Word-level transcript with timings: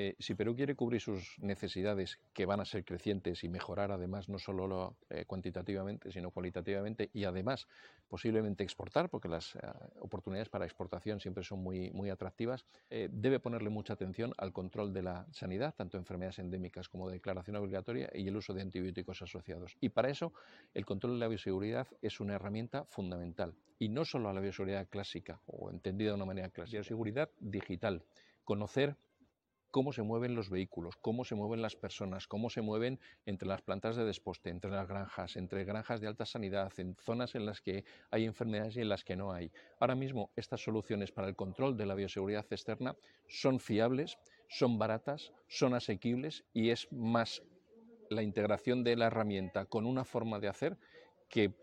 Eh, 0.00 0.14
si 0.20 0.36
Perú 0.36 0.54
quiere 0.54 0.76
cubrir 0.76 1.00
sus 1.00 1.36
necesidades, 1.40 2.20
que 2.32 2.46
van 2.46 2.60
a 2.60 2.64
ser 2.64 2.84
crecientes 2.84 3.42
y 3.42 3.48
mejorar 3.48 3.90
además 3.90 4.28
no 4.28 4.38
solo 4.38 4.96
eh, 5.10 5.24
cuantitativamente, 5.26 6.12
sino 6.12 6.30
cualitativamente, 6.30 7.10
y 7.12 7.24
además 7.24 7.66
posiblemente 8.06 8.62
exportar, 8.62 9.10
porque 9.10 9.26
las 9.26 9.56
eh, 9.56 9.58
oportunidades 9.98 10.50
para 10.50 10.66
exportación 10.66 11.18
siempre 11.18 11.42
son 11.42 11.64
muy, 11.64 11.90
muy 11.90 12.10
atractivas, 12.10 12.64
debe 12.88 13.40
ponerle 13.40 13.70
mucha 13.70 13.94
atención 13.94 14.32
al 14.38 14.52
control 14.52 14.92
de 14.92 15.02
la 15.02 15.26
sanidad, 15.32 15.74
tanto 15.74 15.98
enfermedades 15.98 16.38
endémicas 16.38 16.88
como 16.88 17.08
de 17.08 17.14
declaración 17.14 17.56
obligatoria 17.56 18.08
y 18.14 18.28
el 18.28 18.36
uso 18.36 18.54
de 18.54 18.62
antibióticos 18.62 19.20
asociados. 19.22 19.76
Y 19.80 19.88
para 19.88 20.10
eso 20.10 20.32
el 20.74 20.86
control 20.86 21.14
de 21.14 21.18
la 21.18 21.28
bioseguridad 21.28 21.88
es 22.02 22.20
una 22.20 22.34
herramienta 22.34 22.84
fundamental. 22.84 23.56
Y 23.80 23.88
no 23.88 24.04
solo 24.04 24.28
a 24.28 24.32
la 24.32 24.40
bioseguridad 24.40 24.88
clásica, 24.88 25.40
o 25.46 25.70
entendida 25.70 26.10
de 26.10 26.16
una 26.16 26.24
manera 26.24 26.50
clásica, 26.50 26.78
bioseguridad 26.78 27.30
digital. 27.40 28.04
Conocer 28.44 28.96
cómo 29.70 29.92
se 29.92 30.02
mueven 30.02 30.34
los 30.34 30.50
vehículos, 30.50 30.96
cómo 30.96 31.24
se 31.24 31.34
mueven 31.34 31.62
las 31.62 31.76
personas, 31.76 32.26
cómo 32.26 32.50
se 32.50 32.62
mueven 32.62 32.98
entre 33.26 33.48
las 33.48 33.62
plantas 33.62 33.96
de 33.96 34.04
desposte, 34.04 34.50
entre 34.50 34.70
las 34.70 34.88
granjas, 34.88 35.36
entre 35.36 35.64
granjas 35.64 36.00
de 36.00 36.06
alta 36.06 36.24
sanidad, 36.24 36.72
en 36.78 36.96
zonas 36.96 37.34
en 37.34 37.46
las 37.46 37.60
que 37.60 37.84
hay 38.10 38.24
enfermedades 38.24 38.76
y 38.76 38.80
en 38.80 38.88
las 38.88 39.04
que 39.04 39.16
no 39.16 39.32
hay. 39.32 39.50
Ahora 39.78 39.94
mismo 39.94 40.30
estas 40.36 40.62
soluciones 40.62 41.12
para 41.12 41.28
el 41.28 41.36
control 41.36 41.76
de 41.76 41.86
la 41.86 41.94
bioseguridad 41.94 42.46
externa 42.50 42.96
son 43.28 43.60
fiables, 43.60 44.18
son 44.48 44.78
baratas, 44.78 45.32
son 45.48 45.74
asequibles 45.74 46.44
y 46.52 46.70
es 46.70 46.90
más 46.90 47.42
la 48.10 48.22
integración 48.22 48.84
de 48.84 48.96
la 48.96 49.06
herramienta 49.06 49.66
con 49.66 49.86
una 49.86 50.04
forma 50.04 50.38
de 50.40 50.48
hacer 50.48 50.78
que 51.28 51.54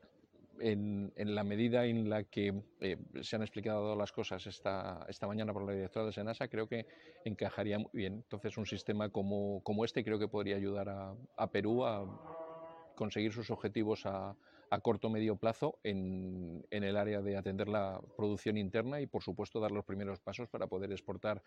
en, 0.60 1.12
la 1.16 1.44
medida 1.44 1.86
en 1.86 2.10
la 2.10 2.24
que 2.24 2.54
eh, 2.80 2.98
se 3.22 3.36
han 3.36 3.42
explicado 3.42 3.96
las 3.96 4.12
cosas 4.12 4.46
esta, 4.48 5.06
esta 5.10 5.28
mañana 5.28 5.54
por 5.54 5.64
la 5.64 5.74
directora 5.74 6.06
de 6.06 6.14
Senasa, 6.14 6.48
creo 6.48 6.68
que 6.68 6.86
encajaría 7.24 7.80
muy 7.80 7.92
bien. 7.94 8.14
Entonces, 8.14 8.58
un 8.58 8.66
sistema 8.66 9.10
como, 9.10 9.62
como 9.64 9.86
este 9.86 10.04
creo 10.04 10.20
que 10.20 10.28
podría 10.28 10.56
ayudar 10.56 10.90
a, 10.90 11.52
Perú 11.52 11.86
a 11.86 12.94
conseguir 12.96 13.34
sus 13.34 13.50
objetivos 13.52 14.06
a, 14.06 14.36
a 14.70 14.80
corto 14.80 15.10
medio 15.10 15.36
plazo 15.36 15.80
en, 15.84 16.66
en, 16.72 16.84
el 16.84 16.98
área 16.98 17.22
de 17.22 17.38
atender 17.38 17.68
la 17.68 18.02
producción 18.18 18.58
interna 18.58 19.02
y, 19.02 19.08
por 19.08 19.24
supuesto, 19.24 19.60
dar 19.60 19.72
los 19.72 19.86
primeros 19.86 20.20
pasos 20.20 20.50
para 20.50 20.68
poder 20.68 20.92
exportar 20.92 21.42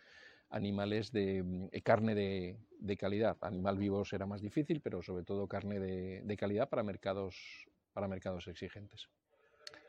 animales 0.51 1.13
de 1.13 1.69
eh, 1.73 1.83
carne 1.83 2.15
de, 2.15 2.57
de 2.79 2.97
calidad. 2.97 3.37
Animal 3.41 3.79
vivo 3.79 4.05
será 4.05 4.27
más 4.27 4.41
difícil, 4.41 4.81
pero 4.81 5.03
sobre 5.03 5.25
todo 5.25 5.47
carne 5.47 5.79
de, 5.79 6.23
de 6.23 6.37
calidad 6.37 6.69
para 6.69 6.83
mercados 6.83 7.69
para 7.99 8.07
mercados 8.07 8.47
exigentes. 8.47 9.09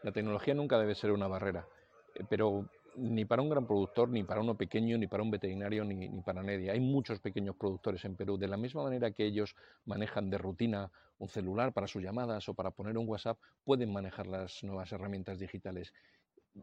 La 0.02 0.12
tecnología 0.12 0.56
nunca 0.56 0.80
debe 0.80 0.96
ser 0.96 1.12
una 1.12 1.28
barrera, 1.28 1.68
eh, 2.16 2.24
pero 2.28 2.68
ni 2.96 3.24
para 3.24 3.44
un 3.44 3.50
gran 3.50 3.68
productor, 3.68 4.10
ni 4.10 4.24
para 4.24 4.42
uno 4.42 4.58
pequeño, 4.58 4.98
ni 4.98 5.06
para 5.06 5.22
un 5.22 5.30
veterinario, 5.30 5.86
ni, 5.86 6.10
para 6.22 6.42
nadie. 6.42 6.72
Hay 6.72 6.80
muchos 6.80 7.20
pequeños 7.20 7.56
productores 7.56 8.04
en 8.06 8.16
Perú. 8.16 8.36
De 8.36 8.48
la 8.48 8.58
misma 8.58 8.82
manera 8.82 9.12
que 9.12 9.26
ellos 9.26 9.56
manejan 9.86 10.32
de 10.32 10.40
rutina 10.40 10.92
un 11.20 11.30
celular 11.30 11.72
para 11.72 11.86
sus 11.86 12.02
llamadas 12.02 12.50
o 12.50 12.56
para 12.56 12.72
poner 12.72 12.98
un 12.98 13.08
WhatsApp, 13.08 13.38
pueden 13.64 13.94
manejar 13.94 14.26
las 14.26 14.64
nuevas 14.64 14.92
herramientas 14.92 15.38
digitales. 15.38 15.94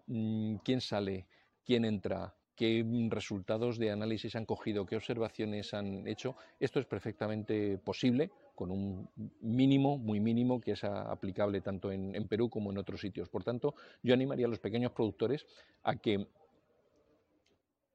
Mm, 0.08 0.56
¿Quién 0.64 0.80
sale? 0.80 1.28
¿Quién 1.64 1.84
entra? 1.84 2.34
Qué 2.56 2.84
resultados 3.10 3.78
de 3.78 3.90
análisis 3.90 4.34
han 4.34 4.46
cogido, 4.46 4.86
qué 4.86 4.96
observaciones 4.96 5.74
han 5.74 6.08
hecho. 6.08 6.36
Esto 6.58 6.80
es 6.80 6.86
perfectamente 6.86 7.78
posible 7.78 8.30
con 8.54 8.70
un 8.70 9.08
mínimo, 9.42 9.98
muy 9.98 10.18
mínimo, 10.18 10.60
que 10.60 10.72
es 10.72 10.82
aplicable 10.82 11.60
tanto 11.60 11.92
en, 11.92 12.26
Perú 12.26 12.48
como 12.48 12.72
en 12.72 12.78
otros 12.78 13.00
sitios. 13.00 13.28
Por 13.28 13.44
tanto, 13.44 13.74
yo 14.02 14.14
animaría 14.14 14.46
a 14.46 14.48
los 14.48 14.58
pequeños 14.58 14.92
productores 14.92 15.46
a 15.82 15.96
que 15.96 16.26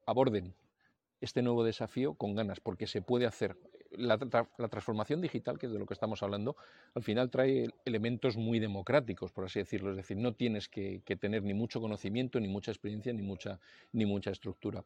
aborden 0.05 0.53
este 1.19 1.41
nuevo 1.41 1.63
desafío 1.63 2.13
con 2.13 2.35
ganas, 2.35 2.59
porque 2.59 2.87
se 2.87 3.01
puede 3.01 3.25
hacer 3.25 3.57
la, 3.97 4.17
transformación 4.17 5.21
digital, 5.21 5.57
que 5.57 5.67
es 5.67 5.71
de 5.71 5.79
lo 5.79 5.85
que 5.85 5.93
estamos 5.93 6.23
hablando, 6.23 6.55
al 6.93 7.03
final 7.03 7.29
trae 7.29 7.69
elementos 7.85 8.37
muy 8.37 8.59
democráticos, 8.59 9.31
por 9.31 9.45
así 9.45 9.59
decirlo. 9.59 9.91
Es 9.91 9.97
decir, 9.97 10.17
no 10.17 10.33
tienes 10.33 10.69
que, 10.69 11.01
tener 11.19 11.43
ni 11.43 11.53
mucho 11.53 11.81
conocimiento, 11.81 12.39
ni 12.39 12.47
mucha 12.47 12.71
experiencia, 12.71 13.13
ni 13.13 13.21
mucha, 13.21 13.59
ni 13.91 14.05
mucha 14.05 14.31
estructura. 14.31 14.83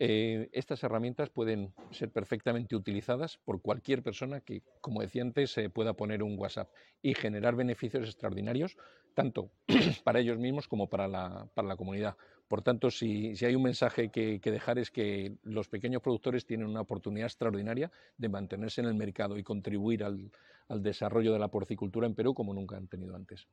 Eh, 0.00 0.48
estas 0.52 0.82
herramientas 0.82 1.30
pueden 1.30 1.72
ser 1.90 2.10
perfectamente 2.10 2.74
utilizadas 2.74 3.38
por 3.38 3.62
cualquier 3.62 4.02
persona 4.02 4.40
que, 4.40 4.62
como 4.80 5.00
decía 5.00 5.22
antes, 5.22 5.52
se 5.52 5.70
pueda 5.70 5.94
poner 5.94 6.22
un 6.22 6.38
WhatsApp 6.38 6.68
y 7.00 7.14
generar 7.14 7.54
beneficios 7.54 8.04
extraordinarios, 8.04 8.76
tanto 9.14 9.50
para 10.04 10.18
ellos 10.18 10.38
mismos 10.38 10.66
como 10.66 10.88
para 10.88 11.06
la, 11.06 11.76
comunidad. 11.76 12.16
Por 12.48 12.62
tanto, 12.62 12.90
si, 12.90 13.34
hay 13.44 13.54
un 13.54 13.62
mensaje 13.62 14.10
que, 14.10 14.40
dejar 14.42 14.78
es 14.78 14.90
que 14.90 15.36
los 15.44 15.68
pequeños 15.68 16.02
productores 16.02 16.44
tienen 16.44 16.66
una 16.66 16.80
oportunidad 16.80 17.26
extraordinaria 17.26 17.92
de 18.18 18.28
mantenerse 18.28 18.80
en 18.80 18.88
el 18.88 18.94
mercado 18.94 19.38
y 19.38 19.44
contribuir 19.44 20.02
al 20.02 20.30
desarrollo 20.82 21.32
de 21.32 21.38
la 21.38 21.48
porcicultura 21.48 22.06
en 22.06 22.14
Perú 22.14 22.34
como 22.34 22.52
nunca 22.52 22.76
han 22.76 22.88
tenido 22.88 23.14
antes. 23.14 23.46